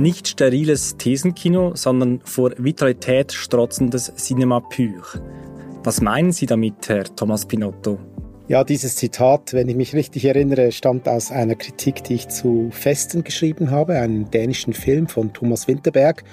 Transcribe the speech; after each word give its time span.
Nicht 0.00 0.28
steriles 0.28 0.96
Thesenkino, 0.96 1.72
sondern 1.74 2.22
vor 2.24 2.52
Vitalität 2.56 3.32
strotzendes 3.32 4.10
Cinema 4.16 4.60
pur. 4.60 5.02
Was 5.84 6.00
meinen 6.00 6.32
Sie 6.32 6.46
damit, 6.46 6.88
Herr 6.88 7.04
Thomas 7.04 7.44
Pinotto? 7.44 7.98
Ja, 8.50 8.64
dieses 8.64 8.96
Zitat, 8.96 9.52
wenn 9.52 9.68
ich 9.68 9.76
mich 9.76 9.94
richtig 9.94 10.24
erinnere, 10.24 10.72
stammt 10.72 11.08
aus 11.08 11.30
einer 11.30 11.54
Kritik, 11.54 12.02
die 12.02 12.14
ich 12.14 12.26
zu 12.26 12.70
Festen 12.72 13.22
geschrieben 13.22 13.70
habe, 13.70 13.94
einem 13.94 14.28
dänischen 14.28 14.72
Film 14.72 15.06
von 15.06 15.32
Thomas 15.32 15.68
Winterberg, 15.68 16.24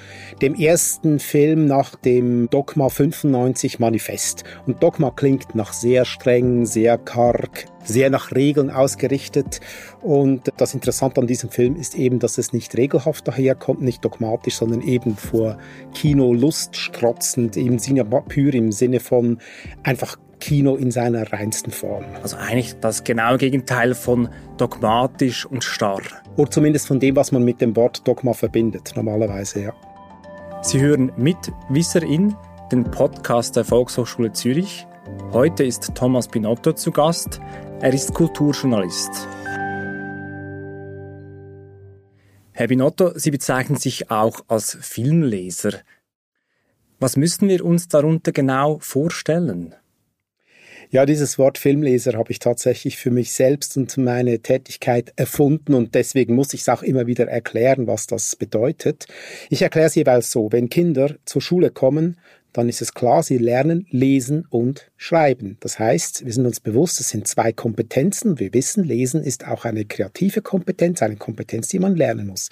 dem 0.41 0.55
ersten 0.55 1.19
Film 1.19 1.67
nach 1.67 1.93
dem 1.95 2.49
Dogma 2.49 2.89
95 2.89 3.77
Manifest. 3.77 4.45
Und 4.65 4.81
Dogma 4.81 5.11
klingt 5.11 5.53
nach 5.53 5.73
sehr 5.73 6.05
streng, 6.05 6.65
sehr 6.65 6.97
karg, 6.97 7.65
sehr 7.83 8.09
nach 8.09 8.31
Regeln 8.31 8.71
ausgerichtet. 8.71 9.59
Und 10.01 10.51
das 10.57 10.73
Interessante 10.73 11.21
an 11.21 11.27
diesem 11.27 11.51
Film 11.51 11.75
ist 11.75 11.93
eben, 11.93 12.17
dass 12.17 12.39
es 12.39 12.51
nicht 12.51 12.75
regelhaft 12.75 13.27
daherkommt, 13.27 13.83
nicht 13.83 14.03
dogmatisch, 14.03 14.55
sondern 14.55 14.81
eben 14.81 15.15
vor 15.15 15.59
Kinolust 15.93 16.77
strotzend, 16.77 17.57
eben 17.57 17.77
Cinema 17.77 18.21
pur 18.21 18.55
im 18.55 18.71
Sinne 18.71 19.01
von 19.01 19.37
einfach 19.83 20.17
Kino 20.39 20.75
in 20.75 20.91
seiner 20.91 21.31
reinsten 21.31 21.71
Form. 21.71 22.05
Also 22.21 22.37
eigentlich 22.37 22.75
das 22.79 23.03
genaue 23.03 23.37
Gegenteil 23.37 23.95
von 23.95 24.29
dogmatisch 24.57 25.45
und 25.45 25.63
starr. 25.63 26.01
Oder 26.35 26.51
zumindest 26.51 26.87
von 26.87 26.99
dem, 26.99 27.15
was 27.15 27.31
man 27.31 27.43
mit 27.43 27.61
dem 27.61 27.75
Wort 27.75 28.07
Dogma 28.07 28.33
verbindet, 28.33 28.93
normalerweise, 28.95 29.61
ja. 29.61 29.73
Sie 30.61 30.79
hören 30.81 31.11
mit 31.17 31.37
Wisserin, 31.69 32.35
den 32.71 32.83
Podcast 32.83 33.55
der 33.55 33.63
Volkshochschule 33.63 34.33
Zürich. 34.33 34.85
Heute 35.31 35.63
ist 35.63 35.95
Thomas 35.95 36.27
Pinotto 36.27 36.73
zu 36.73 36.91
Gast. 36.91 37.39
Er 37.79 37.93
ist 37.93 38.13
Kulturjournalist. 38.13 39.27
Herr 42.51 42.67
Binotto, 42.67 43.11
Sie 43.17 43.29
bezeichnen 43.29 43.77
sich 43.77 44.09
auch 44.09 44.41
als 44.47 44.77
Filmleser. 44.81 45.73
Was 46.99 47.15
müssen 47.15 47.47
wir 47.47 47.63
uns 47.63 47.87
darunter 47.87 48.31
genau 48.31 48.79
vorstellen? 48.79 49.75
Ja, 50.89 51.05
dieses 51.05 51.37
Wort 51.37 51.57
Filmleser 51.57 52.13
habe 52.13 52.31
ich 52.31 52.39
tatsächlich 52.39 52.95
für 52.95 53.11
mich 53.11 53.33
selbst 53.33 53.75
und 53.75 53.97
meine 53.97 54.39
Tätigkeit 54.39 55.11
erfunden 55.17 55.73
und 55.73 55.95
deswegen 55.95 56.33
muss 56.33 56.53
ich 56.53 56.61
es 56.61 56.69
auch 56.69 56.81
immer 56.81 57.07
wieder 57.07 57.27
erklären, 57.27 57.87
was 57.87 58.07
das 58.07 58.37
bedeutet. 58.37 59.05
Ich 59.49 59.61
erkläre 59.61 59.87
es 59.87 59.95
jeweils 59.95 60.31
so, 60.31 60.49
wenn 60.53 60.69
Kinder 60.69 61.15
zur 61.25 61.41
Schule 61.41 61.71
kommen, 61.71 62.17
dann 62.53 62.69
ist 62.69 62.81
es 62.81 62.93
klar, 62.93 63.21
sie 63.21 63.37
lernen 63.37 63.85
lesen 63.89 64.45
und 64.49 64.89
schreiben. 64.95 65.57
Das 65.59 65.77
heißt, 65.77 66.25
wir 66.25 66.31
sind 66.31 66.45
uns 66.45 66.61
bewusst, 66.61 67.01
es 67.01 67.09
sind 67.09 67.27
zwei 67.27 67.51
Kompetenzen. 67.51 68.39
Wir 68.39 68.53
wissen, 68.53 68.85
lesen 68.85 69.21
ist 69.21 69.45
auch 69.45 69.65
eine 69.65 69.83
kreative 69.83 70.41
Kompetenz, 70.41 71.01
eine 71.01 71.17
Kompetenz, 71.17 71.67
die 71.67 71.79
man 71.79 71.97
lernen 71.97 72.27
muss. 72.27 72.49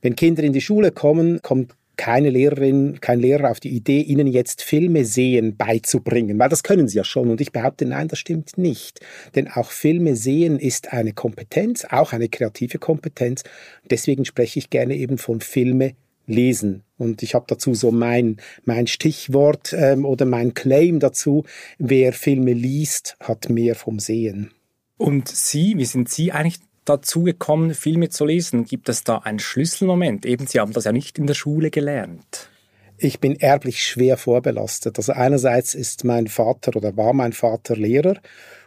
Wenn 0.00 0.16
Kinder 0.16 0.42
in 0.42 0.54
die 0.54 0.62
Schule 0.62 0.90
kommen, 0.90 1.40
kommt 1.42 1.74
keine 1.98 2.30
Lehrerin, 2.30 3.00
kein 3.02 3.20
Lehrer 3.20 3.50
auf 3.50 3.60
die 3.60 3.68
Idee, 3.68 4.00
ihnen 4.00 4.26
jetzt 4.26 4.62
Filme 4.62 5.04
sehen 5.04 5.56
beizubringen, 5.56 6.38
weil 6.38 6.48
das 6.48 6.62
können 6.62 6.88
sie 6.88 6.96
ja 6.96 7.04
schon. 7.04 7.28
Und 7.28 7.42
ich 7.42 7.52
behaupte, 7.52 7.84
nein, 7.84 8.08
das 8.08 8.18
stimmt 8.18 8.56
nicht. 8.56 9.00
Denn 9.34 9.48
auch 9.48 9.70
Filme 9.70 10.16
sehen 10.16 10.58
ist 10.58 10.94
eine 10.94 11.12
Kompetenz, 11.12 11.84
auch 11.84 12.14
eine 12.14 12.30
kreative 12.30 12.78
Kompetenz. 12.78 13.42
Deswegen 13.90 14.24
spreche 14.24 14.60
ich 14.60 14.70
gerne 14.70 14.96
eben 14.96 15.18
von 15.18 15.42
Filme 15.42 15.94
lesen. 16.26 16.84
Und 16.96 17.22
ich 17.22 17.34
habe 17.34 17.46
dazu 17.48 17.74
so 17.74 17.90
mein, 17.90 18.36
mein 18.64 18.86
Stichwort 18.86 19.72
ähm, 19.72 20.04
oder 20.04 20.24
mein 20.24 20.54
Claim 20.54 21.00
dazu, 21.00 21.44
wer 21.78 22.12
Filme 22.12 22.52
liest, 22.52 23.16
hat 23.20 23.50
mehr 23.50 23.74
vom 23.74 23.98
Sehen. 23.98 24.52
Und 24.98 25.28
Sie, 25.28 25.74
wie 25.76 25.84
sind 25.84 26.08
Sie 26.08 26.32
eigentlich 26.32 26.60
dazu 26.88 27.22
gekommen, 27.22 27.74
Filme 27.74 28.08
zu 28.08 28.24
lesen? 28.24 28.64
Gibt 28.64 28.88
es 28.88 29.04
da 29.04 29.18
einen 29.18 29.38
Schlüsselmoment? 29.38 30.26
Eben, 30.26 30.46
Sie 30.46 30.60
haben 30.60 30.72
das 30.72 30.84
ja 30.84 30.92
nicht 30.92 31.18
in 31.18 31.26
der 31.26 31.34
Schule 31.34 31.70
gelernt. 31.70 32.48
Ich 32.96 33.20
bin 33.20 33.36
erblich 33.36 33.84
schwer 33.84 34.16
vorbelastet. 34.16 34.98
Also 34.98 35.12
einerseits 35.12 35.74
ist 35.74 36.04
mein 36.04 36.26
Vater 36.26 36.74
oder 36.74 36.96
war 36.96 37.12
mein 37.12 37.32
Vater 37.32 37.76
Lehrer 37.76 38.16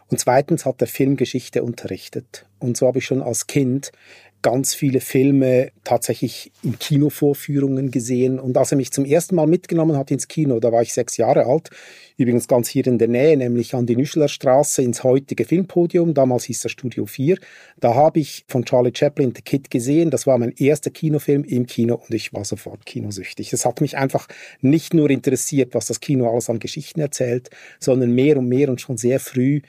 und 0.08 0.18
zweitens 0.18 0.64
hat 0.64 0.80
er 0.80 0.86
Filmgeschichte 0.86 1.62
unterrichtet. 1.62 2.46
Und 2.58 2.76
so 2.76 2.86
habe 2.86 2.98
ich 2.98 3.04
schon 3.04 3.22
als 3.22 3.46
Kind 3.46 3.92
ganz 4.42 4.74
viele 4.74 5.00
Filme 5.00 5.70
tatsächlich 5.84 6.52
in 6.62 6.78
Kinovorführungen 6.78 7.90
gesehen. 7.90 8.38
Und 8.38 8.56
als 8.56 8.72
er 8.72 8.76
mich 8.76 8.90
zum 8.90 9.04
ersten 9.04 9.36
Mal 9.36 9.46
mitgenommen 9.46 9.96
hat 9.96 10.10
ins 10.10 10.28
Kino, 10.28 10.60
da 10.60 10.72
war 10.72 10.82
ich 10.82 10.92
sechs 10.92 11.16
Jahre 11.16 11.46
alt, 11.46 11.70
übrigens 12.16 12.48
ganz 12.48 12.68
hier 12.68 12.86
in 12.86 12.98
der 12.98 13.08
Nähe, 13.08 13.36
nämlich 13.36 13.74
an 13.74 13.86
die 13.86 13.96
Nüscheler 13.96 14.28
Straße 14.28 14.82
ins 14.82 15.04
heutige 15.04 15.44
Filmpodium, 15.44 16.14
damals 16.14 16.44
hieß 16.44 16.60
das 16.60 16.72
Studio 16.72 17.06
4. 17.06 17.38
Da 17.80 17.94
habe 17.94 18.20
ich 18.20 18.44
von 18.48 18.64
Charlie 18.64 18.92
Chaplin 18.94 19.32
The 19.34 19.42
Kid 19.42 19.70
gesehen. 19.70 20.10
Das 20.10 20.26
war 20.26 20.38
mein 20.38 20.52
erster 20.56 20.90
Kinofilm 20.90 21.44
im 21.44 21.66
Kino 21.66 21.94
und 21.94 22.14
ich 22.14 22.32
war 22.32 22.44
sofort 22.44 22.84
kinosüchtig. 22.84 23.52
Es 23.52 23.64
hat 23.64 23.80
mich 23.80 23.96
einfach 23.96 24.26
nicht 24.60 24.92
nur 24.92 25.10
interessiert, 25.10 25.74
was 25.74 25.86
das 25.86 26.00
Kino 26.00 26.28
alles 26.30 26.50
an 26.50 26.58
Geschichten 26.58 27.00
erzählt, 27.00 27.50
sondern 27.80 28.12
mehr 28.12 28.36
und 28.38 28.48
mehr 28.48 28.68
und 28.68 28.80
schon 28.80 28.96
sehr 28.96 29.20
früh 29.20 29.62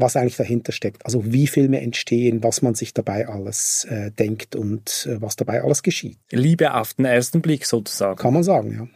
was 0.00 0.16
eigentlich 0.16 0.36
dahinter 0.36 0.72
steckt. 0.72 1.04
Also 1.04 1.32
wie 1.32 1.46
Filme 1.46 1.80
entstehen, 1.80 2.42
was 2.42 2.62
man 2.62 2.74
sich 2.74 2.94
dabei 2.94 3.28
alles 3.28 3.86
äh, 3.90 4.10
denkt 4.10 4.56
und 4.56 5.06
äh, 5.10 5.20
was 5.20 5.36
dabei 5.36 5.62
alles 5.62 5.82
geschieht. 5.82 6.18
Liebe 6.30 6.74
auf 6.74 6.94
den 6.94 7.04
ersten 7.04 7.40
Blick 7.40 7.66
sozusagen. 7.66 8.16
Kann 8.16 8.34
man 8.34 8.42
sagen, 8.42 8.72
ja. 8.72 8.88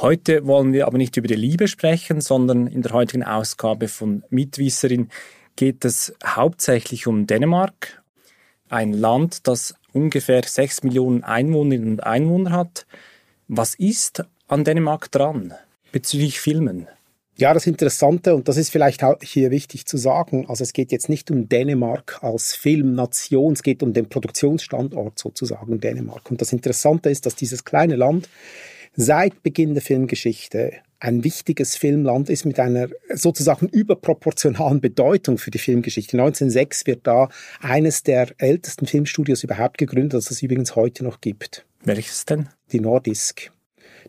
Heute 0.00 0.46
wollen 0.46 0.72
wir 0.72 0.86
aber 0.86 0.96
nicht 0.96 1.16
über 1.16 1.26
die 1.26 1.34
Liebe 1.34 1.66
sprechen, 1.66 2.20
sondern 2.20 2.68
in 2.68 2.82
der 2.82 2.92
heutigen 2.92 3.24
Ausgabe 3.24 3.88
von 3.88 4.22
Mitwisserin 4.30 5.08
geht 5.56 5.84
es 5.84 6.14
hauptsächlich 6.24 7.08
um 7.08 7.26
Dänemark, 7.26 8.00
ein 8.68 8.92
Land, 8.92 9.48
das 9.48 9.74
ungefähr 9.92 10.44
sechs 10.44 10.84
Millionen 10.84 11.24
Einwohnerinnen 11.24 11.94
und 11.94 12.04
Einwohner 12.04 12.52
hat. 12.52 12.86
Was 13.48 13.74
ist 13.74 14.22
an 14.46 14.62
Dänemark 14.62 15.10
dran 15.10 15.54
bezüglich 15.90 16.38
Filmen? 16.38 16.86
Ja, 17.40 17.54
das 17.54 17.68
Interessante, 17.68 18.34
und 18.34 18.48
das 18.48 18.56
ist 18.56 18.70
vielleicht 18.70 19.04
auch 19.04 19.16
hier 19.22 19.52
wichtig 19.52 19.86
zu 19.86 19.96
sagen, 19.96 20.46
also 20.48 20.64
es 20.64 20.72
geht 20.72 20.90
jetzt 20.90 21.08
nicht 21.08 21.30
um 21.30 21.48
Dänemark 21.48 22.18
als 22.20 22.56
Filmnation, 22.56 23.52
es 23.52 23.62
geht 23.62 23.80
um 23.84 23.92
den 23.92 24.08
Produktionsstandort 24.08 25.20
sozusagen 25.20 25.78
Dänemark. 25.78 26.32
Und 26.32 26.40
das 26.40 26.52
Interessante 26.52 27.10
ist, 27.10 27.26
dass 27.26 27.36
dieses 27.36 27.64
kleine 27.64 27.94
Land 27.94 28.28
seit 28.96 29.44
Beginn 29.44 29.74
der 29.74 29.84
Filmgeschichte 29.84 30.72
ein 30.98 31.22
wichtiges 31.22 31.76
Filmland 31.76 32.28
ist 32.28 32.44
mit 32.44 32.58
einer 32.58 32.88
sozusagen 33.14 33.68
überproportionalen 33.68 34.80
Bedeutung 34.80 35.38
für 35.38 35.52
die 35.52 35.58
Filmgeschichte. 35.58 36.16
1906 36.16 36.86
wird 36.86 37.06
da 37.06 37.28
eines 37.60 38.02
der 38.02 38.32
ältesten 38.38 38.86
Filmstudios 38.86 39.44
überhaupt 39.44 39.78
gegründet, 39.78 40.14
das 40.14 40.32
es 40.32 40.42
übrigens 40.42 40.74
heute 40.74 41.04
noch 41.04 41.20
gibt. 41.20 41.64
Welches 41.84 42.24
denn? 42.24 42.48
Die 42.72 42.80
Nordisk. 42.80 43.52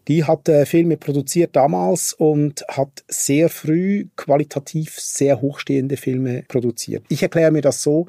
Die 0.09 0.23
hat 0.23 0.49
äh, 0.49 0.65
Filme 0.65 0.97
produziert 0.97 1.55
damals 1.55 2.13
und 2.13 2.65
hat 2.67 3.03
sehr 3.07 3.47
früh 3.47 4.07
qualitativ 4.15 4.99
sehr 4.99 5.39
hochstehende 5.39 5.97
Filme 5.97 6.43
produziert. 6.47 7.05
Ich 7.09 7.21
erkläre 7.21 7.51
mir 7.51 7.61
das 7.61 7.83
so, 7.83 8.07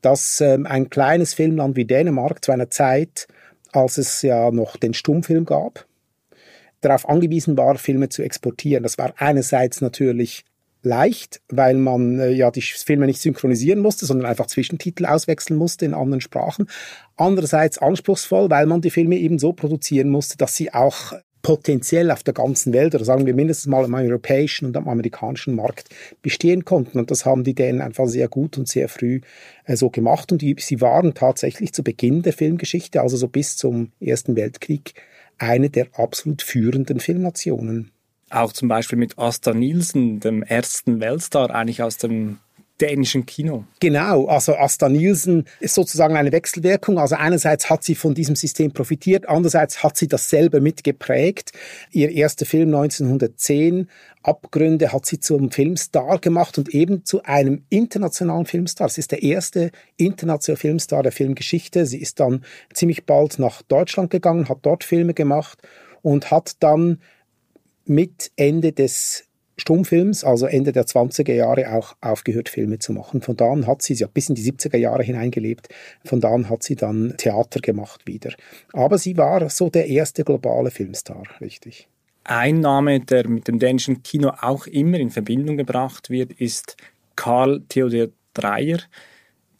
dass 0.00 0.40
ähm, 0.40 0.64
ein 0.64 0.90
kleines 0.90 1.34
Filmland 1.34 1.74
wie 1.74 1.86
Dänemark 1.86 2.44
zu 2.44 2.52
einer 2.52 2.70
Zeit, 2.70 3.26
als 3.72 3.98
es 3.98 4.22
ja 4.22 4.52
noch 4.52 4.76
den 4.76 4.94
Stummfilm 4.94 5.44
gab, 5.44 5.86
darauf 6.80 7.08
angewiesen 7.08 7.56
war, 7.56 7.76
Filme 7.78 8.10
zu 8.10 8.22
exportieren. 8.22 8.84
Das 8.84 8.96
war 8.96 9.12
einerseits 9.16 9.80
natürlich 9.80 10.44
leicht, 10.84 11.40
weil 11.48 11.74
man 11.74 12.18
äh, 12.18 12.30
ja 12.30 12.50
die 12.50 12.62
Filme 12.62 13.06
nicht 13.06 13.20
synchronisieren 13.20 13.80
musste, 13.80 14.06
sondern 14.06 14.26
einfach 14.26 14.46
Zwischentitel 14.46 15.06
auswechseln 15.06 15.58
musste 15.58 15.84
in 15.84 15.94
anderen 15.94 16.20
Sprachen. 16.20 16.68
Andererseits 17.16 17.78
anspruchsvoll, 17.78 18.50
weil 18.50 18.66
man 18.66 18.80
die 18.80 18.90
Filme 18.90 19.16
eben 19.16 19.38
so 19.38 19.52
produzieren 19.52 20.10
musste, 20.10 20.36
dass 20.36 20.56
sie 20.56 20.72
auch 20.72 21.14
potenziell 21.44 22.10
auf 22.10 22.22
der 22.22 22.32
ganzen 22.32 22.72
Welt 22.72 22.94
oder 22.94 23.04
sagen 23.04 23.26
wir 23.26 23.34
mindestens 23.34 23.66
mal 23.66 23.84
am 23.84 23.92
europäischen 23.94 24.64
und 24.64 24.76
am 24.78 24.88
amerikanischen 24.88 25.54
Markt 25.54 25.90
bestehen 26.22 26.64
konnten. 26.64 26.98
Und 26.98 27.10
das 27.10 27.26
haben 27.26 27.44
die 27.44 27.54
Dänen 27.54 27.82
einfach 27.82 28.06
sehr 28.08 28.28
gut 28.28 28.56
und 28.56 28.66
sehr 28.66 28.88
früh 28.88 29.20
äh, 29.66 29.76
so 29.76 29.90
gemacht. 29.90 30.32
Und 30.32 30.40
die, 30.40 30.56
sie 30.58 30.80
waren 30.80 31.12
tatsächlich 31.12 31.74
zu 31.74 31.84
Beginn 31.84 32.22
der 32.22 32.32
Filmgeschichte, 32.32 33.02
also 33.02 33.18
so 33.18 33.28
bis 33.28 33.58
zum 33.58 33.92
Ersten 34.00 34.36
Weltkrieg, 34.36 34.94
eine 35.36 35.68
der 35.68 35.88
absolut 35.92 36.40
führenden 36.42 36.98
Filmnationen 36.98 37.90
auch 38.34 38.52
zum 38.52 38.68
Beispiel 38.68 38.98
mit 38.98 39.18
Asta 39.18 39.54
Nielsen, 39.54 40.20
dem 40.20 40.42
ersten 40.42 41.00
Weltstar 41.00 41.50
eigentlich 41.50 41.82
aus 41.82 41.96
dem 41.96 42.38
dänischen 42.80 43.24
Kino. 43.24 43.64
Genau, 43.78 44.26
also 44.26 44.56
Asta 44.56 44.88
Nielsen 44.88 45.44
ist 45.60 45.74
sozusagen 45.74 46.16
eine 46.16 46.32
Wechselwirkung. 46.32 46.98
Also 46.98 47.14
einerseits 47.14 47.70
hat 47.70 47.84
sie 47.84 47.94
von 47.94 48.14
diesem 48.14 48.34
System 48.34 48.72
profitiert, 48.72 49.28
andererseits 49.28 49.82
hat 49.84 49.96
sie 49.96 50.08
das 50.08 50.28
selber 50.28 50.60
mitgeprägt. 50.60 51.52
Ihr 51.92 52.10
erster 52.10 52.46
Film 52.46 52.74
1910, 52.74 53.88
Abgründe, 54.22 54.92
hat 54.92 55.06
sie 55.06 55.20
zum 55.20 55.52
Filmstar 55.52 56.18
gemacht 56.18 56.58
und 56.58 56.70
eben 56.70 57.04
zu 57.04 57.22
einem 57.22 57.64
internationalen 57.68 58.46
Filmstar. 58.46 58.88
Sie 58.88 59.00
ist 59.00 59.12
der 59.12 59.22
erste 59.22 59.70
internationale 59.96 60.58
Filmstar 60.58 61.02
der 61.04 61.12
Filmgeschichte. 61.12 61.86
Sie 61.86 61.98
ist 61.98 62.18
dann 62.18 62.44
ziemlich 62.72 63.06
bald 63.06 63.38
nach 63.38 63.62
Deutschland 63.62 64.10
gegangen, 64.10 64.48
hat 64.48 64.58
dort 64.62 64.82
Filme 64.82 65.14
gemacht 65.14 65.58
und 66.02 66.30
hat 66.32 66.56
dann 66.60 66.98
mit 67.86 68.30
Ende 68.36 68.72
des 68.72 69.26
Stummfilms, 69.56 70.24
also 70.24 70.46
Ende 70.46 70.72
der 70.72 70.84
20er 70.84 71.32
Jahre, 71.32 71.72
auch 71.72 71.94
aufgehört, 72.00 72.48
Filme 72.48 72.78
zu 72.78 72.92
machen. 72.92 73.20
Von 73.20 73.36
da 73.36 73.50
an 73.52 73.66
hat 73.66 73.82
sie, 73.82 73.94
sie 73.94 74.04
hat 74.04 74.14
bis 74.14 74.28
in 74.28 74.34
die 74.34 74.42
70er 74.42 74.76
Jahre 74.76 75.04
hineingelebt, 75.04 75.68
von 76.04 76.20
da 76.20 76.30
an 76.30 76.48
hat 76.48 76.62
sie 76.62 76.74
dann 76.74 77.14
Theater 77.16 77.60
gemacht 77.60 78.06
wieder. 78.06 78.32
Aber 78.72 78.98
sie 78.98 79.16
war 79.16 79.48
so 79.50 79.70
der 79.70 79.86
erste 79.86 80.24
globale 80.24 80.70
Filmstar, 80.70 81.22
richtig. 81.40 81.88
Ein 82.24 82.60
Name, 82.60 83.00
der 83.00 83.28
mit 83.28 83.48
dem 83.48 83.58
dänischen 83.58 84.02
Kino 84.02 84.32
auch 84.40 84.66
immer 84.66 84.98
in 84.98 85.10
Verbindung 85.10 85.56
gebracht 85.56 86.10
wird, 86.10 86.32
ist 86.32 86.76
Karl 87.16 87.62
Theodor 87.68 88.08
Dreyer, 88.32 88.78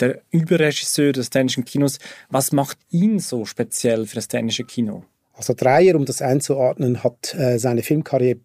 der 0.00 0.22
Überregisseur 0.30 1.12
des 1.12 1.30
dänischen 1.30 1.64
Kinos. 1.64 1.98
Was 2.30 2.52
macht 2.52 2.78
ihn 2.90 3.20
so 3.20 3.44
speziell 3.44 4.06
für 4.06 4.16
das 4.16 4.28
dänische 4.28 4.64
Kino? 4.64 5.04
Also 5.34 5.52
Dreyer, 5.54 5.96
um 5.96 6.04
das 6.04 6.22
einzuordnen, 6.22 7.02
hat 7.02 7.34
äh, 7.34 7.58
seine 7.58 7.82
Filmkarriere 7.82 8.38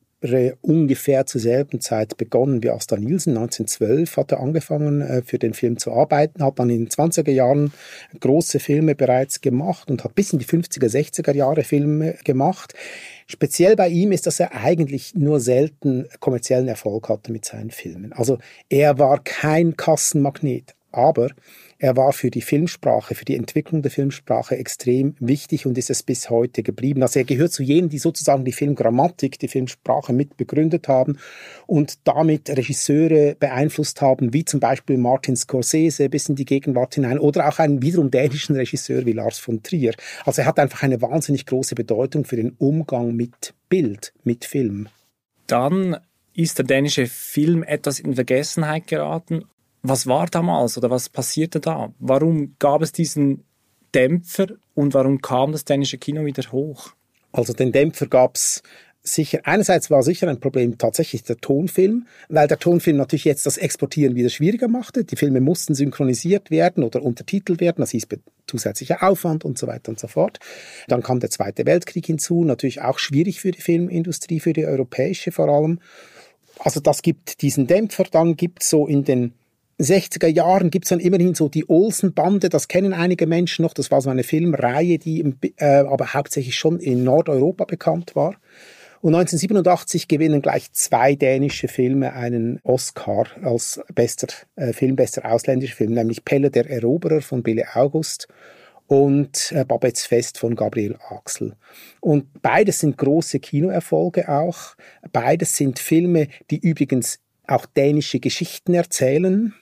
ungefähr 0.62 1.26
zur 1.26 1.40
selben 1.40 1.80
Zeit 1.80 2.18
begonnen 2.18 2.62
wie 2.62 2.70
Asta 2.72 2.98
Nielsen. 2.98 3.38
1912 3.38 4.18
hat 4.18 4.32
er 4.32 4.42
angefangen, 4.42 5.02
äh, 5.02 5.22
für 5.22 5.40
den 5.40 5.54
Film 5.54 5.78
zu 5.78 5.94
arbeiten, 5.94 6.44
hat 6.44 6.60
dann 6.60 6.70
in 6.70 6.86
den 6.86 6.90
20er 6.90 7.32
Jahren 7.32 7.72
große 8.20 8.60
Filme 8.60 8.96
bereits 8.96 9.40
gemacht 9.40 9.90
und 9.90 10.04
hat 10.04 10.16
bis 10.16 10.34
in 10.34 10.40
die 10.40 10.46
50er, 10.46 10.90
60er 10.90 11.34
Jahre 11.34 11.64
Filme 11.64 12.16
gemacht. 12.26 12.74
Speziell 13.28 13.76
bei 13.76 13.88
ihm 13.90 14.12
ist, 14.12 14.26
dass 14.28 14.40
er 14.40 14.56
eigentlich 14.56 15.16
nur 15.16 15.40
selten 15.40 16.08
kommerziellen 16.20 16.68
Erfolg 16.68 17.08
hatte 17.08 17.32
mit 17.32 17.46
seinen 17.46 17.72
Filmen. 17.72 18.12
Also 18.12 18.40
er 18.68 19.00
war 19.00 19.24
kein 19.24 19.78
Kassenmagnet, 19.78 20.76
aber 20.92 21.30
er 21.82 21.96
war 21.96 22.12
für 22.12 22.30
die 22.30 22.42
Filmsprache, 22.42 23.16
für 23.16 23.24
die 23.24 23.38
Entwicklung 23.38 23.82
der 23.82 23.90
Filmsprache 23.90 24.58
extrem 24.58 25.16
wichtig 25.20 25.66
und 25.66 25.78
ist 25.78 25.90
es 25.90 26.04
bis 26.04 26.30
heute 26.30 26.62
geblieben. 26.62 27.02
Also 27.02 27.20
er 27.20 27.26
gehört 27.26 27.54
zu 27.54 27.64
jenen, 27.64 27.88
die 27.88 28.00
sozusagen 28.00 28.44
die 28.44 28.52
Filmgrammatik, 28.52 29.40
die 29.40 29.48
Filmsprache 29.48 30.12
mit 30.12 30.36
begründet 30.36 30.90
haben 30.90 31.18
und 31.68 32.06
damit 32.06 32.50
Regisseure 32.50 33.38
beeinflusst 33.40 34.02
haben, 34.02 34.34
wie 34.34 34.44
zum 34.44 34.60
Beispiel 34.60 34.98
Martin 34.98 35.38
Scorsese 35.38 36.10
bis 36.10 36.28
in 36.28 36.36
die 36.36 36.44
Gegenwart 36.44 36.96
hinein 36.96 37.18
oder 37.18 37.48
auch 37.48 37.60
einen 37.60 37.82
wiederum 37.82 38.12
dänischen 38.12 38.58
Regisseur 38.58 39.06
wie 39.06 39.14
Lars 39.14 39.40
von 39.40 39.64
Trier. 39.64 39.94
Also 40.26 40.42
er 40.42 40.48
hat 40.48 40.60
einfach 40.60 40.84
eine 40.84 41.02
wahnsinnig 41.02 41.46
große 41.46 41.76
Bedeutung 41.76 42.26
für 42.26 42.36
den 42.36 42.52
Umgang 42.58 43.16
mit 43.16 43.54
Bild, 43.70 44.12
mit 44.26 44.44
Film. 44.44 44.90
Dann 45.48 45.96
ist 46.34 46.58
der 46.58 46.66
dänische 46.66 47.08
Film 47.08 47.64
etwas 47.64 48.02
in 48.02 48.16
Vergessenheit 48.16 48.88
geraten 48.88 49.46
was 49.82 50.08
war 50.08 50.28
damals 50.28 50.78
oder 50.78 50.90
was 50.90 51.10
passierte 51.10 51.60
da? 51.60 51.94
Warum 52.00 52.56
gab 52.60 52.82
es 52.82 52.92
diesen 52.92 53.44
Dämpfer 53.94 54.48
und 54.76 54.94
warum 54.94 55.22
kam 55.22 55.52
das 55.52 55.66
dänische 55.66 55.98
Kino 55.98 56.26
wieder 56.26 56.44
hoch? 56.52 56.92
Also 57.32 57.54
den 57.54 57.72
Dämpfer 57.72 58.08
gab 58.08 58.36
es 58.36 58.62
sicher, 59.02 59.40
einerseits 59.44 59.90
war 59.90 60.04
sicher 60.04 60.28
ein 60.28 60.40
Problem 60.40 60.78
tatsächlich 60.78 61.24
der 61.24 61.38
Tonfilm, 61.38 62.08
weil 62.28 62.48
der 62.48 62.60
Tonfilm 62.60 62.98
natürlich 62.98 63.26
jetzt 63.26 63.46
das 63.46 63.58
Exportieren 63.58 64.16
wieder 64.16 64.30
schwieriger 64.30 64.68
machte. 64.68 65.06
Die 65.06 65.16
Filme 65.16 65.42
mussten 65.42 65.74
synchronisiert 65.74 66.52
werden 66.52 66.84
oder 66.84 67.02
untertitelt 67.02 67.62
werden, 67.62 67.78
das 67.80 67.92
hieß 67.92 68.08
zusätzlicher 68.48 69.04
Aufwand 69.04 69.46
und 69.46 69.58
so 69.58 69.68
weiter 69.68 69.90
und 69.90 70.00
so 70.00 70.08
fort. 70.08 70.40
Dann 70.88 71.04
kam 71.04 71.20
der 71.20 71.30
Zweite 71.30 71.66
Weltkrieg 71.66 72.06
hinzu, 72.06 72.44
natürlich 72.44 72.82
auch 72.82 73.00
schwierig 73.00 73.40
für 73.40 73.52
die 73.52 73.62
Filmindustrie, 73.62 74.40
für 74.40 74.54
die 74.54 74.66
europäische 74.66 75.32
vor 75.32 75.50
allem. 75.50 75.80
Also 76.60 76.80
das 76.80 77.02
gibt 77.02 77.42
diesen 77.42 77.68
Dämpfer, 77.68 78.04
dann 78.04 78.36
gibt 78.36 78.64
es 78.64 78.70
so 78.70 78.86
in 78.86 79.06
den 79.06 79.34
60er 79.84 80.28
Jahren 80.28 80.72
gibt's 80.72 80.90
dann 80.90 81.00
immerhin 81.00 81.36
so 81.36 81.48
die 81.48 81.70
Olsen-Bande, 81.70 82.50
das 82.50 82.68
kennen 82.68 82.94
einige 82.94 83.28
Menschen 83.28 83.64
noch. 83.64 83.74
Das 83.74 83.92
war 83.92 84.02
so 84.02 84.10
eine 84.10 84.24
Filmreihe, 84.24 85.00
die 85.00 85.34
äh, 85.58 85.66
aber 85.66 86.14
hauptsächlich 86.14 86.56
schon 86.56 86.80
in 86.80 87.04
Nordeuropa 87.04 87.66
bekannt 87.66 88.16
war. 88.16 88.36
Und 89.02 89.16
1987 89.16 90.10
gewinnen 90.10 90.42
gleich 90.42 90.74
zwei 90.74 91.16
dänische 91.16 91.70
Filme 91.70 92.14
einen 92.14 92.60
Oscar 92.64 93.28
als 93.42 93.80
bester 93.96 94.28
äh, 94.58 94.74
Film, 94.74 94.98
bester 94.98 95.32
ausländischer 95.32 95.78
Film, 95.78 95.94
nämlich 95.94 96.26
Pelle 96.26 96.52
der 96.52 96.70
Eroberer 96.70 97.22
von 97.22 97.42
Bille 97.42 97.64
August 97.76 98.28
und 98.88 99.54
äh, 99.54 99.64
Babets 99.64 100.06
Fest 100.06 100.38
von 100.38 100.56
Gabriel 100.56 100.98
Axel. 101.10 101.56
Und 102.02 102.42
beides 102.42 102.80
sind 102.80 102.98
große 102.98 103.40
Kinoerfolge 103.40 104.28
auch. 104.28 104.76
Beides 105.14 105.56
sind 105.56 105.80
Filme, 105.80 106.28
die 106.52 106.58
übrigens 106.58 107.20
auch 107.48 107.66
dänische 107.66 108.20
Geschichten 108.20 108.74
erzählen. 108.74 109.54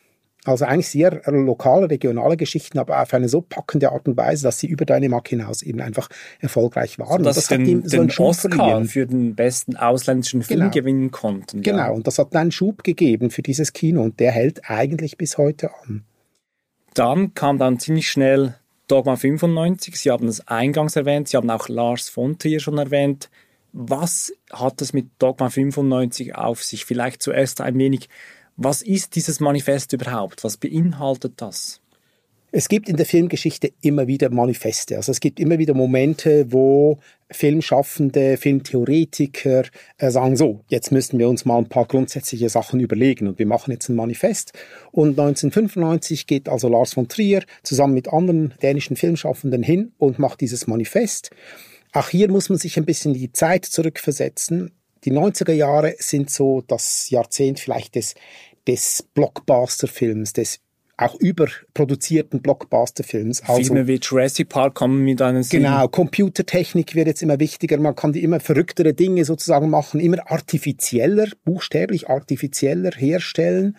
Also 0.47 0.65
eigentlich 0.65 0.87
sehr 0.89 1.21
lokale, 1.25 1.89
regionale 1.89 2.37
Geschichten, 2.37 2.79
aber 2.79 3.01
auf 3.01 3.13
eine 3.13 3.27
so 3.27 3.41
packende 3.41 3.91
Art 3.91 4.07
und 4.07 4.15
Weise, 4.15 4.43
dass 4.43 4.59
sie 4.59 4.67
über 4.67 4.85
Dänemark 4.85 5.27
hinaus 5.27 5.61
eben 5.61 5.81
einfach 5.81 6.09
erfolgreich 6.39 6.99
waren. 6.99 7.19
So, 7.19 7.23
dass 7.25 7.35
das 7.35 7.47
den, 7.47 7.61
hat 7.61 7.67
ihm 7.67 7.87
so 7.87 7.97
den 7.97 8.11
Oscar 8.17 8.49
verliehen. 8.55 8.87
für 8.87 9.05
den 9.05 9.35
besten 9.35 9.75
ausländischen 9.75 10.43
Film 10.43 10.59
genau. 10.61 10.71
gewinnen 10.71 11.11
konnten. 11.11 11.61
Genau, 11.61 11.77
ja. 11.77 11.89
und 11.89 12.07
das 12.07 12.17
hat 12.17 12.35
einen 12.35 12.51
Schub 12.51 12.83
gegeben 12.83 13.29
für 13.29 13.41
dieses 13.41 13.73
Kino 13.73 14.01
und 14.01 14.19
der 14.19 14.31
hält 14.31 14.69
eigentlich 14.69 15.17
bis 15.17 15.37
heute 15.37 15.69
an. 15.83 16.03
Dann 16.93 17.33
kam 17.33 17.57
dann 17.57 17.79
ziemlich 17.79 18.09
schnell 18.09 18.55
Dogma 18.87 19.17
95. 19.17 19.97
Sie 19.97 20.11
haben 20.11 20.27
es 20.27 20.47
eingangs 20.47 20.95
erwähnt, 20.95 21.27
Sie 21.27 21.37
haben 21.37 21.49
auch 21.49 21.67
Lars 21.67 22.09
von 22.09 22.39
Trier 22.39 22.59
schon 22.59 22.77
erwähnt. 22.77 23.29
Was 23.73 24.33
hat 24.51 24.81
es 24.81 24.93
mit 24.93 25.07
Dogma 25.19 25.49
95 25.49 26.35
auf 26.35 26.63
sich? 26.63 26.85
Vielleicht 26.85 27.21
zuerst 27.21 27.61
ein 27.61 27.77
wenig 27.77 28.07
was 28.57 28.81
ist 28.81 29.15
dieses 29.15 29.39
Manifest 29.39 29.93
überhaupt? 29.93 30.43
Was 30.43 30.57
beinhaltet 30.57 31.33
das? 31.37 31.79
Es 32.51 32.69
gibt 32.69 32.87
in 32.87 32.95
der 32.95 33.05
Filmgeschichte 33.05 33.73
immer 33.81 34.07
wieder 34.07 34.29
Manifeste. 34.29 34.95
Also 34.95 35.11
es 35.11 35.19
gibt 35.19 35.39
immer 35.39 35.59
wieder 35.59 35.73
Momente, 35.73 36.51
wo 36.51 36.97
Filmschaffende, 37.29 38.37
Filmtheoretiker 38.37 39.65
äh, 39.97 40.09
sagen, 40.11 40.37
so, 40.37 40.61
jetzt 40.69 40.91
müssen 40.91 41.19
wir 41.19 41.27
uns 41.27 41.43
mal 41.43 41.57
ein 41.57 41.69
paar 41.69 41.85
grundsätzliche 41.85 42.47
Sachen 42.47 42.79
überlegen 42.79 43.27
und 43.27 43.37
wir 43.37 43.45
machen 43.45 43.71
jetzt 43.71 43.89
ein 43.89 43.95
Manifest. 43.95 44.53
Und 44.91 45.19
1995 45.19 46.25
geht 46.25 46.47
also 46.47 46.69
Lars 46.69 46.93
von 46.93 47.09
Trier 47.09 47.43
zusammen 47.63 47.93
mit 47.93 48.11
anderen 48.11 48.53
dänischen 48.61 48.95
Filmschaffenden 48.95 49.61
hin 49.61 49.91
und 49.97 50.17
macht 50.17 50.39
dieses 50.39 50.67
Manifest. 50.67 51.31
Auch 51.91 52.07
hier 52.09 52.31
muss 52.31 52.49
man 52.49 52.57
sich 52.57 52.77
ein 52.77 52.85
bisschen 52.85 53.13
die 53.13 53.31
Zeit 53.33 53.65
zurückversetzen. 53.65 54.71
Die 55.03 55.11
90er 55.11 55.53
Jahre 55.53 55.95
sind 55.99 56.29
so 56.29 56.63
das 56.67 57.09
Jahrzehnt 57.09 57.59
vielleicht 57.59 57.95
des 57.95 58.15
des 58.67 59.07
Blockbuster-Films, 59.13 60.33
des 60.33 60.59
auch 60.97 61.15
überproduzierten 61.15 62.41
Blockbuster-Films. 62.41 63.43
Also, 63.43 63.73
Filme 63.73 63.87
wie 63.87 63.99
Jurassic 64.01 64.49
Park 64.49 64.73
kommen 64.75 65.03
mit 65.03 65.21
einem 65.21 65.43
Sinn. 65.43 65.61
Genau, 65.61 65.87
Computertechnik 65.87 66.95
wird 66.95 67.07
jetzt 67.07 67.21
immer 67.21 67.39
wichtiger, 67.39 67.77
man 67.77 67.95
kann 67.95 68.13
die 68.13 68.23
immer 68.23 68.39
verrücktere 68.39 68.93
Dinge 68.93 69.23
sozusagen 69.23 69.69
machen, 69.69 69.99
immer 69.99 70.29
artifizieller, 70.31 71.27
buchstäblich 71.45 72.09
artifizieller 72.09 72.91
herstellen. 72.95 73.77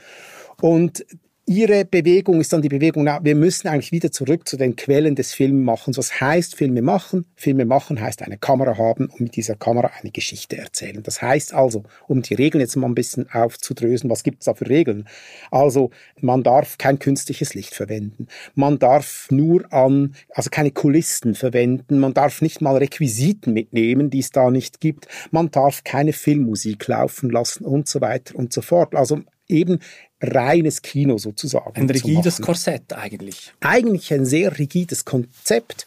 Und 0.60 1.04
ihre 1.48 1.86
Bewegung 1.86 2.40
ist 2.40 2.52
dann 2.52 2.60
die 2.60 2.68
Bewegung, 2.68 3.04
na, 3.04 3.24
wir 3.24 3.34
müssen 3.34 3.68
eigentlich 3.68 3.90
wieder 3.90 4.12
zurück 4.12 4.46
zu 4.46 4.58
den 4.58 4.76
Quellen 4.76 5.14
des 5.14 5.32
Filmemachens. 5.32 5.96
Was 5.96 6.20
heißt 6.20 6.54
Filme 6.54 6.82
machen? 6.82 7.24
Filme 7.36 7.64
machen 7.64 8.00
heißt 8.00 8.22
eine 8.22 8.36
Kamera 8.36 8.76
haben 8.76 9.06
und 9.06 9.20
mit 9.20 9.36
dieser 9.36 9.54
Kamera 9.54 9.90
eine 10.00 10.10
Geschichte 10.10 10.58
erzählen. 10.58 11.02
Das 11.02 11.22
heißt 11.22 11.54
also, 11.54 11.84
um 12.06 12.20
die 12.20 12.34
Regeln 12.34 12.60
jetzt 12.60 12.76
mal 12.76 12.86
ein 12.86 12.94
bisschen 12.94 13.30
aufzudrösen, 13.32 14.10
was 14.10 14.22
gibt 14.22 14.40
es 14.40 14.44
da 14.44 14.54
für 14.54 14.68
Regeln? 14.68 15.08
Also, 15.50 15.90
man 16.20 16.42
darf 16.42 16.76
kein 16.76 16.98
künstliches 16.98 17.54
Licht 17.54 17.74
verwenden. 17.74 18.28
Man 18.54 18.78
darf 18.78 19.28
nur 19.30 19.72
an, 19.72 20.14
also 20.34 20.50
keine 20.50 20.70
Kulissen 20.70 21.34
verwenden. 21.34 21.98
Man 21.98 22.12
darf 22.12 22.42
nicht 22.42 22.60
mal 22.60 22.76
Requisiten 22.76 23.54
mitnehmen, 23.54 24.10
die 24.10 24.20
es 24.20 24.30
da 24.32 24.50
nicht 24.50 24.80
gibt. 24.80 25.08
Man 25.30 25.50
darf 25.50 25.82
keine 25.82 26.12
Filmmusik 26.12 26.86
laufen 26.88 27.30
lassen 27.30 27.64
und 27.64 27.88
so 27.88 28.02
weiter 28.02 28.36
und 28.36 28.52
so 28.52 28.60
fort. 28.60 28.94
Also 28.94 29.22
eben 29.48 29.78
reines 30.20 30.82
Kino 30.82 31.18
sozusagen. 31.18 31.74
Ein 31.74 31.90
rigides 31.90 32.40
Korsett 32.40 32.92
eigentlich. 32.92 33.52
Eigentlich 33.60 34.12
ein 34.12 34.24
sehr 34.24 34.58
rigides 34.58 35.04
Konzept, 35.04 35.86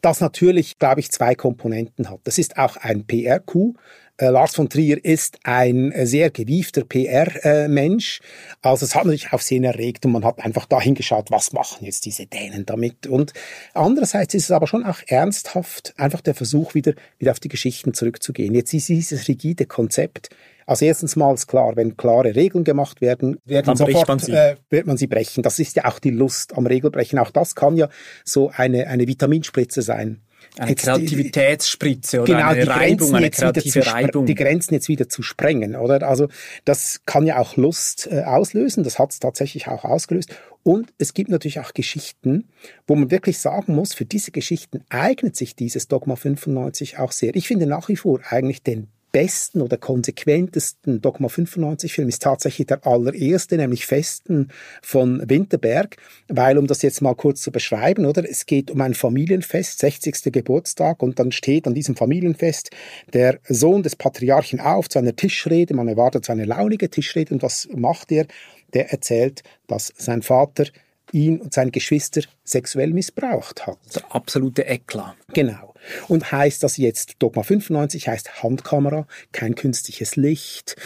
das 0.00 0.20
natürlich, 0.20 0.78
glaube 0.78 1.00
ich, 1.00 1.10
zwei 1.12 1.34
Komponenten 1.34 2.10
hat. 2.10 2.20
Das 2.24 2.38
ist 2.38 2.56
auch 2.56 2.76
ein 2.76 3.04
PR-Coup. 3.04 3.76
Äh, 4.16 4.28
Lars 4.28 4.54
von 4.54 4.68
Trier 4.68 5.04
ist 5.04 5.38
ein 5.42 5.90
äh, 5.90 6.06
sehr 6.06 6.30
gewiefter 6.30 6.84
PR-Mensch. 6.84 8.20
Äh, 8.62 8.68
also 8.68 8.84
es 8.84 8.94
hat 8.94 9.04
natürlich 9.04 9.32
auch 9.32 9.40
Sinn 9.40 9.64
erregt 9.64 10.06
und 10.06 10.12
man 10.12 10.24
hat 10.24 10.38
einfach 10.38 10.66
dahin 10.66 10.94
geschaut, 10.94 11.30
was 11.30 11.52
machen 11.52 11.84
jetzt 11.84 12.04
diese 12.04 12.26
Dänen 12.26 12.64
damit. 12.64 13.06
Und 13.08 13.32
andererseits 13.72 14.34
ist 14.34 14.44
es 14.44 14.50
aber 14.52 14.68
schon 14.68 14.84
auch 14.84 14.98
ernsthaft 15.06 15.94
einfach 15.96 16.20
der 16.20 16.34
Versuch, 16.34 16.74
wieder, 16.74 16.94
wieder 17.18 17.32
auf 17.32 17.40
die 17.40 17.48
Geschichten 17.48 17.92
zurückzugehen. 17.92 18.54
Jetzt 18.54 18.72
ist 18.72 18.88
dieses 18.88 19.26
rigide 19.26 19.66
Konzept 19.66 20.30
also 20.66 20.84
erstens 20.84 21.16
mal 21.16 21.34
ist 21.34 21.46
klar, 21.46 21.76
wenn 21.76 21.96
klare 21.96 22.34
Regeln 22.34 22.64
gemacht 22.64 23.00
werden, 23.00 23.38
werden 23.44 23.76
sofort, 23.76 24.08
man 24.08 24.18
äh, 24.20 24.56
wird 24.70 24.86
man 24.86 24.96
sie 24.96 25.06
brechen. 25.06 25.42
Das 25.42 25.58
ist 25.58 25.76
ja 25.76 25.84
auch 25.84 25.98
die 25.98 26.10
Lust 26.10 26.56
am 26.56 26.66
Regelbrechen. 26.66 27.18
Auch 27.18 27.30
das 27.30 27.54
kann 27.54 27.76
ja 27.76 27.88
so 28.24 28.50
eine, 28.54 28.86
eine 28.86 29.06
Vitaminspritze 29.06 29.82
sein. 29.82 30.22
Eine 30.58 30.70
jetzt 30.70 30.82
Kreativitätsspritze 30.82 32.22
oder 32.22 32.34
genau, 32.34 32.48
eine 32.48 32.66
Reibung, 32.66 33.14
eine 33.14 33.30
kreative 33.30 33.86
Reibung. 33.86 34.26
Die 34.26 34.34
Grenzen 34.34 34.74
jetzt 34.74 34.88
wieder 34.88 35.08
zu 35.08 35.22
sprengen, 35.22 35.76
oder? 35.76 36.06
Also 36.06 36.28
das 36.64 37.00
kann 37.06 37.26
ja 37.26 37.38
auch 37.38 37.56
Lust 37.56 38.08
äh, 38.10 38.22
auslösen. 38.22 38.84
Das 38.84 38.98
hat 38.98 39.10
es 39.10 39.20
tatsächlich 39.20 39.68
auch 39.68 39.84
ausgelöst. 39.84 40.34
Und 40.62 40.92
es 40.96 41.12
gibt 41.12 41.30
natürlich 41.30 41.60
auch 41.60 41.74
Geschichten, 41.74 42.48
wo 42.86 42.94
man 42.94 43.10
wirklich 43.10 43.38
sagen 43.38 43.74
muss, 43.74 43.92
für 43.92 44.06
diese 44.06 44.30
Geschichten 44.30 44.82
eignet 44.88 45.36
sich 45.36 45.56
dieses 45.56 45.88
Dogma 45.88 46.16
95 46.16 46.98
auch 46.98 47.12
sehr. 47.12 47.36
Ich 47.36 47.48
finde 47.48 47.66
nach 47.66 47.88
wie 47.88 47.96
vor 47.96 48.20
eigentlich 48.30 48.62
den 48.62 48.88
besten 49.14 49.62
oder 49.62 49.76
konsequentesten 49.76 51.00
Dogma 51.00 51.28
95 51.28 51.92
Film 51.92 52.08
ist 52.08 52.20
tatsächlich 52.20 52.66
der 52.66 52.84
allererste, 52.84 53.56
nämlich 53.56 53.86
Festen 53.86 54.48
von 54.82 55.22
Winterberg, 55.30 55.98
weil 56.26 56.58
um 56.58 56.66
das 56.66 56.82
jetzt 56.82 57.00
mal 57.00 57.14
kurz 57.14 57.40
zu 57.40 57.52
beschreiben, 57.52 58.06
oder? 58.06 58.28
Es 58.28 58.44
geht 58.44 58.72
um 58.72 58.80
ein 58.80 58.92
Familienfest, 58.92 59.78
60. 59.78 60.32
Geburtstag 60.32 61.00
und 61.00 61.20
dann 61.20 61.30
steht 61.30 61.68
an 61.68 61.74
diesem 61.74 61.94
Familienfest 61.94 62.70
der 63.12 63.38
Sohn 63.48 63.84
des 63.84 63.94
Patriarchen 63.94 64.58
auf 64.58 64.88
zu 64.88 64.98
einer 64.98 65.14
Tischrede, 65.14 65.74
man 65.74 65.86
erwartet 65.86 66.24
so 66.24 66.32
eine 66.32 66.44
launige 66.44 66.90
Tischrede 66.90 67.34
und 67.34 67.44
was 67.44 67.68
macht 67.72 68.10
er? 68.10 68.26
Der 68.72 68.90
erzählt, 68.90 69.44
dass 69.68 69.92
sein 69.96 70.22
Vater 70.22 70.64
ihn 71.12 71.40
und 71.40 71.54
seine 71.54 71.70
Geschwister 71.70 72.22
sexuell 72.42 72.90
missbraucht 72.92 73.64
hat. 73.68 73.78
Der 73.94 74.12
absolute 74.12 74.62
Eklat. 74.66 75.14
Genau. 75.32 75.73
Und 76.08 76.32
heißt 76.32 76.62
das 76.62 76.76
jetzt, 76.76 77.16
Dogma 77.18 77.42
95 77.42 78.08
heißt 78.08 78.42
Handkamera, 78.42 79.06
kein 79.32 79.54
künstliches 79.54 80.16
Licht. 80.16 80.76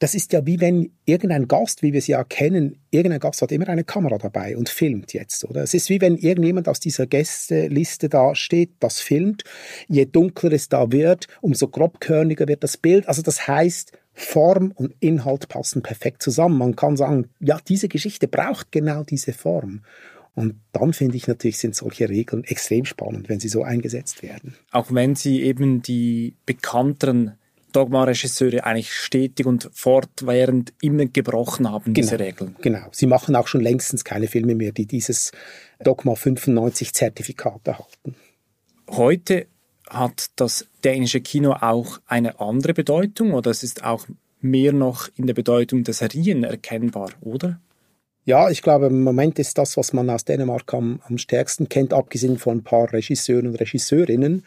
Das 0.00 0.14
ist 0.14 0.32
ja 0.32 0.46
wie 0.46 0.60
wenn 0.60 0.92
irgendein 1.04 1.46
Gast, 1.46 1.82
wie 1.82 1.92
wir 1.92 1.98
es 1.98 2.06
ja 2.06 2.24
kennen, 2.24 2.78
irgendein 2.90 3.20
Gast 3.20 3.42
hat 3.42 3.52
immer 3.52 3.68
eine 3.68 3.84
Kamera 3.84 4.16
dabei 4.16 4.56
und 4.56 4.70
filmt 4.70 5.12
jetzt, 5.12 5.44
oder? 5.44 5.62
Es 5.62 5.74
ist 5.74 5.90
wie 5.90 6.00
wenn 6.00 6.16
irgendjemand 6.16 6.68
aus 6.68 6.80
dieser 6.80 7.06
Gästeliste 7.06 8.08
da 8.08 8.34
steht, 8.34 8.70
das 8.80 9.00
filmt. 9.00 9.44
Je 9.88 10.06
dunkler 10.06 10.52
es 10.52 10.70
da 10.70 10.90
wird, 10.90 11.26
umso 11.42 11.68
grobkörniger 11.68 12.48
wird 12.48 12.64
das 12.64 12.78
Bild. 12.78 13.08
Also 13.08 13.20
das 13.20 13.46
heißt, 13.46 13.92
Form 14.14 14.72
und 14.74 14.94
Inhalt 15.00 15.48
passen 15.48 15.82
perfekt 15.82 16.22
zusammen. 16.22 16.58
Man 16.58 16.76
kann 16.76 16.96
sagen, 16.96 17.28
ja, 17.40 17.58
diese 17.66 17.88
Geschichte 17.88 18.26
braucht 18.26 18.72
genau 18.72 19.04
diese 19.04 19.32
Form. 19.32 19.82
Und 20.34 20.60
dann 20.72 20.92
finde 20.92 21.16
ich 21.16 21.26
natürlich, 21.26 21.58
sind 21.58 21.74
solche 21.74 22.08
Regeln 22.08 22.44
extrem 22.44 22.84
spannend, 22.84 23.28
wenn 23.28 23.40
sie 23.40 23.48
so 23.48 23.62
eingesetzt 23.62 24.22
werden. 24.22 24.54
Auch 24.70 24.92
wenn 24.92 25.16
sie 25.16 25.42
eben 25.42 25.82
die 25.82 26.34
bekannteren 26.46 27.32
Dogma-Regisseure 27.72 28.64
eigentlich 28.64 28.92
stetig 28.92 29.46
und 29.46 29.70
fortwährend 29.72 30.72
immer 30.80 31.06
gebrochen 31.06 31.70
haben, 31.70 31.94
genau, 31.94 31.94
diese 31.94 32.18
Regeln. 32.18 32.56
Genau. 32.60 32.86
Sie 32.92 33.06
machen 33.06 33.36
auch 33.36 33.46
schon 33.46 33.60
längstens 33.60 34.04
keine 34.04 34.28
Filme 34.28 34.54
mehr, 34.54 34.72
die 34.72 34.86
dieses 34.86 35.32
Dogma 35.82 36.14
95 36.14 36.94
Zertifikat 36.94 37.66
erhalten. 37.66 38.16
Heute 38.88 39.46
hat 39.88 40.30
das 40.36 40.66
dänische 40.84 41.20
Kino 41.20 41.52
auch 41.52 42.00
eine 42.06 42.40
andere 42.40 42.74
Bedeutung 42.74 43.32
oder 43.32 43.50
es 43.50 43.62
ist 43.62 43.84
auch 43.84 44.06
mehr 44.40 44.72
noch 44.72 45.08
in 45.16 45.26
der 45.26 45.34
Bedeutung 45.34 45.84
der 45.84 45.94
Serien 45.94 46.44
erkennbar, 46.44 47.10
oder? 47.20 47.60
Ja, 48.24 48.50
ich 48.50 48.62
glaube, 48.62 48.86
im 48.86 49.02
Moment 49.02 49.38
ist 49.38 49.56
das, 49.58 49.76
was 49.76 49.92
man 49.92 50.10
aus 50.10 50.24
Dänemark 50.24 50.72
am, 50.74 51.00
am 51.06 51.18
stärksten 51.18 51.68
kennt, 51.68 51.92
abgesehen 51.92 52.38
von 52.38 52.58
ein 52.58 52.64
paar 52.64 52.92
Regisseuren 52.92 53.46
und 53.46 53.56
Regisseurinnen, 53.56 54.44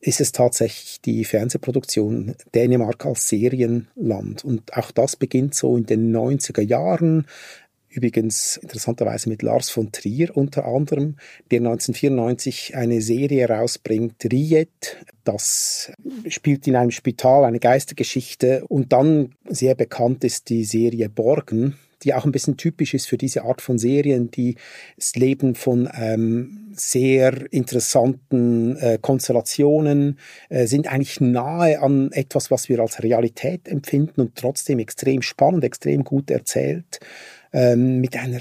ist 0.00 0.20
es 0.20 0.32
tatsächlich 0.32 1.00
die 1.02 1.24
Fernsehproduktion 1.24 2.34
Dänemark 2.54 3.04
als 3.04 3.28
Serienland. 3.28 4.44
Und 4.44 4.74
auch 4.74 4.90
das 4.90 5.16
beginnt 5.16 5.54
so 5.54 5.76
in 5.76 5.84
den 5.84 6.16
90er 6.16 6.62
Jahren 6.62 7.26
Übrigens 7.92 8.56
interessanterweise 8.56 9.28
mit 9.28 9.42
Lars 9.42 9.68
von 9.68 9.90
Trier 9.90 10.36
unter 10.36 10.64
anderem, 10.64 11.16
der 11.50 11.58
1994 11.58 12.76
eine 12.76 13.02
Serie 13.02 13.48
rausbringt, 13.48 14.24
Riet. 14.30 15.04
Das 15.24 15.90
spielt 16.28 16.68
in 16.68 16.76
einem 16.76 16.92
Spital 16.92 17.44
eine 17.44 17.58
Geistergeschichte 17.58 18.64
und 18.68 18.92
dann 18.92 19.34
sehr 19.48 19.74
bekannt 19.74 20.22
ist 20.22 20.50
die 20.50 20.64
Serie 20.64 21.08
Borgen, 21.08 21.78
die 22.02 22.14
auch 22.14 22.24
ein 22.24 22.32
bisschen 22.32 22.56
typisch 22.56 22.94
ist 22.94 23.06
für 23.06 23.18
diese 23.18 23.44
Art 23.44 23.60
von 23.60 23.78
Serien, 23.78 24.30
die 24.30 24.56
das 24.96 25.14
Leben 25.16 25.54
von 25.54 25.88
ähm, 25.94 26.70
sehr 26.72 27.52
interessanten 27.52 28.76
äh, 28.76 28.98
Konstellationen 29.00 30.18
äh, 30.48 30.66
sind 30.66 30.90
eigentlich 30.90 31.20
nahe 31.20 31.80
an 31.80 32.12
etwas, 32.12 32.50
was 32.50 32.68
wir 32.68 32.80
als 32.80 33.02
Realität 33.02 33.68
empfinden 33.68 34.20
und 34.20 34.36
trotzdem 34.36 34.78
extrem 34.78 35.22
spannend, 35.22 35.64
extrem 35.64 36.04
gut 36.04 36.30
erzählt 36.30 37.00
ähm, 37.52 38.00
mit 38.00 38.16
einer 38.16 38.40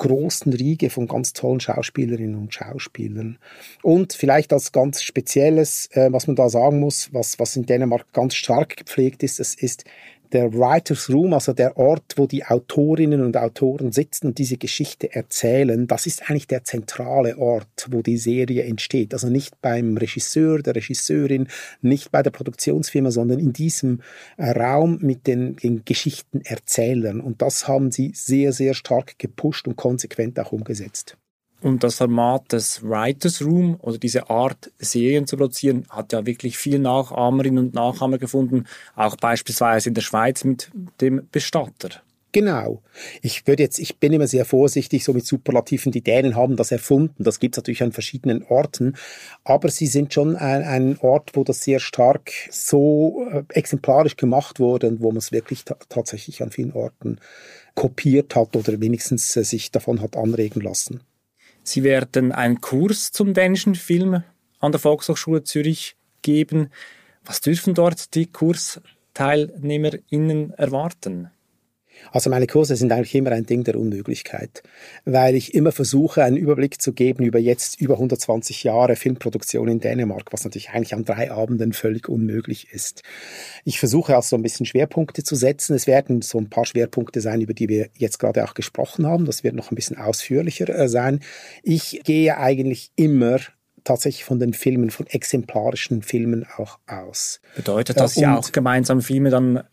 großen 0.00 0.52
Riege 0.54 0.88
von 0.88 1.06
ganz 1.06 1.34
tollen 1.34 1.60
Schauspielerinnen 1.60 2.34
und 2.34 2.54
Schauspielern. 2.54 3.38
Und 3.82 4.14
vielleicht 4.14 4.52
als 4.52 4.72
ganz 4.72 5.02
Spezielles, 5.02 5.90
äh, 5.92 6.10
was 6.10 6.26
man 6.26 6.36
da 6.36 6.48
sagen 6.48 6.80
muss, 6.80 7.12
was, 7.12 7.38
was 7.38 7.54
in 7.56 7.66
Dänemark 7.66 8.10
ganz 8.12 8.34
stark 8.34 8.78
gepflegt 8.78 9.22
ist, 9.22 9.40
das 9.40 9.54
ist 9.54 9.84
der 10.32 10.52
Writers 10.52 11.10
Room, 11.10 11.34
also 11.34 11.52
der 11.52 11.76
Ort, 11.76 12.14
wo 12.16 12.26
die 12.26 12.44
Autorinnen 12.44 13.22
und 13.22 13.36
Autoren 13.36 13.92
sitzen 13.92 14.28
und 14.28 14.38
diese 14.38 14.56
Geschichte 14.56 15.14
erzählen, 15.14 15.86
das 15.86 16.06
ist 16.06 16.28
eigentlich 16.28 16.46
der 16.46 16.64
zentrale 16.64 17.38
Ort, 17.38 17.88
wo 17.90 18.02
die 18.02 18.16
Serie 18.16 18.64
entsteht. 18.64 19.12
Also 19.12 19.28
nicht 19.28 19.60
beim 19.60 19.96
Regisseur, 19.96 20.62
der 20.62 20.76
Regisseurin, 20.76 21.48
nicht 21.82 22.10
bei 22.10 22.22
der 22.22 22.30
Produktionsfirma, 22.30 23.10
sondern 23.10 23.38
in 23.38 23.52
diesem 23.52 24.00
äh, 24.36 24.50
Raum 24.50 24.98
mit 25.00 25.26
den, 25.26 25.56
den 25.56 25.84
Geschichten 25.84 26.40
erzählen. 26.42 27.20
Und 27.20 27.42
das 27.42 27.66
haben 27.68 27.90
sie 27.90 28.12
sehr, 28.14 28.52
sehr 28.52 28.74
stark 28.74 29.18
gepusht 29.18 29.66
und 29.66 29.76
konsequent 29.76 30.38
auch 30.38 30.52
umgesetzt. 30.52 31.16
Und 31.62 31.84
das 31.84 31.96
Format 31.96 32.52
des 32.52 32.82
Writers 32.82 33.42
Room 33.42 33.76
oder 33.80 33.98
diese 33.98 34.30
Art 34.30 34.70
Serien 34.78 35.26
zu 35.26 35.36
produzieren, 35.36 35.86
hat 35.90 36.12
ja 36.12 36.24
wirklich 36.24 36.56
viele 36.56 36.78
Nachahmerinnen 36.78 37.66
und 37.66 37.74
Nachahmer 37.74 38.18
gefunden, 38.18 38.64
auch 38.96 39.16
beispielsweise 39.16 39.90
in 39.90 39.94
der 39.94 40.02
Schweiz 40.02 40.44
mit 40.44 40.70
dem 41.00 41.28
Bestatter. 41.30 42.02
Genau. 42.32 42.80
Ich 43.22 43.46
würde 43.46 43.64
jetzt, 43.64 43.80
ich 43.80 43.98
bin 43.98 44.12
immer 44.12 44.28
sehr 44.28 44.44
vorsichtig 44.44 45.02
so 45.02 45.12
mit 45.12 45.26
Superlativen. 45.26 45.90
Die 45.90 46.02
Dänen 46.02 46.36
haben 46.36 46.56
das 46.56 46.70
erfunden. 46.70 47.24
Das 47.24 47.40
gibt 47.40 47.56
es 47.56 47.58
natürlich 47.58 47.82
an 47.82 47.92
verschiedenen 47.92 48.44
Orten. 48.44 48.94
Aber 49.42 49.68
sie 49.68 49.88
sind 49.88 50.14
schon 50.14 50.36
ein, 50.36 50.62
ein 50.62 50.98
Ort, 51.00 51.32
wo 51.34 51.42
das 51.42 51.62
sehr 51.62 51.80
stark 51.80 52.30
so 52.50 53.26
äh, 53.32 53.42
exemplarisch 53.48 54.16
gemacht 54.16 54.60
wurde 54.60 54.88
und 54.88 55.00
wo 55.00 55.08
man 55.08 55.18
es 55.18 55.32
wirklich 55.32 55.64
tatsächlich 55.64 56.42
an 56.42 56.52
vielen 56.52 56.72
Orten 56.72 57.18
kopiert 57.74 58.36
hat 58.36 58.54
oder 58.54 58.80
wenigstens 58.80 59.36
äh, 59.36 59.42
sich 59.42 59.72
davon 59.72 60.00
hat 60.00 60.16
anregen 60.16 60.60
lassen. 60.60 61.00
Sie 61.62 61.82
werden 61.82 62.32
einen 62.32 62.60
Kurs 62.60 63.12
zum 63.12 63.32
dänischen 63.34 63.74
Film 63.74 64.22
an 64.58 64.72
der 64.72 64.80
Volkshochschule 64.80 65.44
Zürich 65.44 65.96
geben. 66.22 66.70
Was 67.24 67.40
dürfen 67.40 67.74
dort 67.74 68.14
die 68.14 68.26
KursteilnehmerInnen 68.26 70.52
erwarten? 70.54 71.30
Also 72.12 72.30
meine 72.30 72.46
Kurse 72.46 72.76
sind 72.76 72.92
eigentlich 72.92 73.14
immer 73.14 73.32
ein 73.32 73.46
Ding 73.46 73.64
der 73.64 73.76
Unmöglichkeit, 73.76 74.62
weil 75.04 75.34
ich 75.34 75.54
immer 75.54 75.72
versuche, 75.72 76.24
einen 76.24 76.36
Überblick 76.36 76.80
zu 76.80 76.92
geben 76.92 77.24
über 77.24 77.38
jetzt 77.38 77.80
über 77.80 77.94
120 77.94 78.64
Jahre 78.64 78.96
Filmproduktion 78.96 79.68
in 79.68 79.80
Dänemark, 79.80 80.32
was 80.32 80.44
natürlich 80.44 80.70
eigentlich 80.70 80.94
an 80.94 81.04
drei 81.04 81.30
Abenden 81.30 81.72
völlig 81.72 82.08
unmöglich 82.08 82.72
ist. 82.72 83.02
Ich 83.64 83.78
versuche 83.78 84.16
also 84.16 84.36
ein 84.36 84.42
bisschen 84.42 84.66
Schwerpunkte 84.66 85.22
zu 85.22 85.34
setzen. 85.34 85.74
Es 85.74 85.86
werden 85.86 86.22
so 86.22 86.38
ein 86.38 86.50
paar 86.50 86.66
Schwerpunkte 86.66 87.20
sein, 87.20 87.40
über 87.40 87.54
die 87.54 87.68
wir 87.68 87.88
jetzt 87.96 88.18
gerade 88.18 88.44
auch 88.44 88.54
gesprochen 88.54 89.06
haben. 89.06 89.24
Das 89.24 89.44
wird 89.44 89.54
noch 89.54 89.70
ein 89.70 89.76
bisschen 89.76 89.98
ausführlicher 89.98 90.68
äh, 90.68 90.88
sein. 90.88 91.20
Ich 91.62 92.00
gehe 92.04 92.36
eigentlich 92.36 92.90
immer 92.96 93.38
tatsächlich 93.84 94.24
von 94.24 94.38
den 94.38 94.52
Filmen, 94.52 94.90
von 94.90 95.06
exemplarischen 95.06 96.02
Filmen 96.02 96.46
auch 96.56 96.78
aus. 96.86 97.40
Bedeutet 97.56 97.98
das 97.98 98.16
ja 98.16 98.36
auch 98.36 98.52
gemeinsam 98.52 99.00
Filme 99.00 99.30
dann 99.30 99.64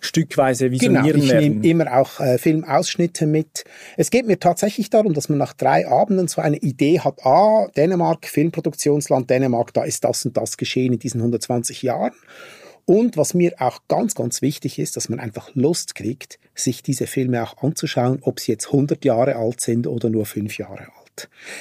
stückweise 0.00 0.70
visionieren 0.70 1.20
genau, 1.20 1.24
ich 1.24 1.32
nehme 1.32 1.66
immer 1.66 1.96
auch 1.98 2.20
äh, 2.20 2.38
Filmausschnitte 2.38 3.26
mit. 3.26 3.64
Es 3.96 4.10
geht 4.10 4.26
mir 4.26 4.38
tatsächlich 4.38 4.90
darum, 4.90 5.14
dass 5.14 5.28
man 5.28 5.38
nach 5.38 5.52
drei 5.52 5.86
Abenden 5.88 6.28
so 6.28 6.40
eine 6.40 6.56
Idee 6.56 7.00
hat, 7.00 7.24
ah, 7.24 7.68
Dänemark, 7.76 8.26
Filmproduktionsland 8.26 9.28
Dänemark, 9.30 9.72
da 9.74 9.84
ist 9.84 10.04
das 10.04 10.24
und 10.24 10.36
das 10.36 10.56
geschehen 10.56 10.92
in 10.92 10.98
diesen 10.98 11.20
120 11.20 11.82
Jahren. 11.82 12.12
Und 12.86 13.16
was 13.16 13.34
mir 13.34 13.54
auch 13.58 13.80
ganz, 13.88 14.14
ganz 14.14 14.42
wichtig 14.42 14.78
ist, 14.78 14.96
dass 14.96 15.08
man 15.08 15.18
einfach 15.18 15.50
Lust 15.54 15.96
kriegt, 15.96 16.38
sich 16.54 16.84
diese 16.84 17.08
Filme 17.08 17.42
auch 17.42 17.62
anzuschauen, 17.62 18.20
ob 18.22 18.38
sie 18.38 18.52
jetzt 18.52 18.66
100 18.66 19.04
Jahre 19.04 19.36
alt 19.36 19.60
sind 19.60 19.88
oder 19.88 20.08
nur 20.08 20.24
fünf 20.24 20.56
Jahre 20.56 20.82
alt. 20.82 21.05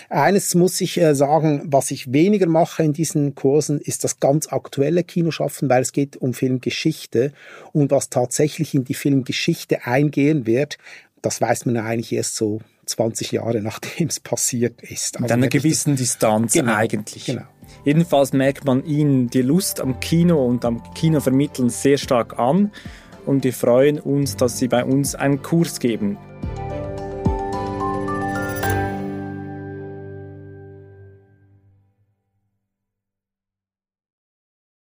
Eines 0.09 0.55
muss 0.55 0.81
ich 0.81 0.97
äh, 0.97 1.15
sagen, 1.15 1.61
was 1.65 1.91
ich 1.91 2.11
weniger 2.11 2.47
mache 2.47 2.83
in 2.83 2.93
diesen 2.93 3.35
Kursen, 3.35 3.79
ist 3.79 4.03
das 4.03 4.19
ganz 4.19 4.47
aktuelle 4.47 5.03
Kinoschaffen, 5.03 5.69
weil 5.69 5.81
es 5.81 5.91
geht 5.91 6.17
um 6.17 6.33
Filmgeschichte 6.33 7.33
und 7.71 7.91
was 7.91 8.09
tatsächlich 8.09 8.73
in 8.73 8.83
die 8.83 8.93
Filmgeschichte 8.93 9.85
eingehen 9.85 10.45
wird, 10.45 10.77
das 11.21 11.41
weiß 11.41 11.65
man 11.65 11.77
eigentlich 11.77 12.13
erst 12.13 12.35
so 12.35 12.61
20 12.85 13.31
Jahre 13.31 13.61
nachdem 13.61 14.07
es 14.07 14.19
passiert 14.19 14.81
ist. 14.81 15.15
Mit 15.15 15.23
also 15.23 15.33
einer 15.33 15.47
gewissen 15.47 15.95
Distanz 15.95 16.53
genau, 16.53 16.75
eigentlich. 16.75 17.25
Genau. 17.25 17.43
Jedenfalls 17.83 18.33
merkt 18.33 18.65
man 18.65 18.85
ihnen 18.85 19.29
die 19.29 19.41
Lust 19.41 19.79
am 19.79 19.99
Kino 19.99 20.45
und 20.45 20.65
am 20.65 20.81
Kinovermitteln 20.93 21.69
sehr 21.69 21.97
stark 21.97 22.39
an 22.39 22.71
und 23.25 23.43
wir 23.43 23.53
freuen 23.53 23.99
uns, 23.99 24.35
dass 24.37 24.59
sie 24.59 24.67
bei 24.67 24.83
uns 24.83 25.15
einen 25.15 25.41
Kurs 25.41 25.79
geben. 25.79 26.17